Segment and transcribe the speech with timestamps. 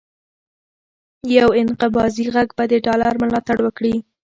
[1.37, 3.95] یو انقباضي غږ به د ډالر ملاتړ وکړي،